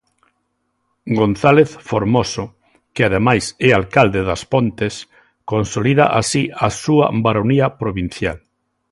González 1.19 1.69
Formoso, 1.89 2.43
que 2.93 3.01
ademais 3.05 3.45
é 3.67 3.69
alcalde 3.71 4.21
das 4.29 4.41
Pontes, 4.53 4.93
consolida 5.51 6.05
así 6.19 6.43
a 6.67 6.69
súa 6.83 7.05
baronía 7.27 7.67
provincial. 7.81 8.37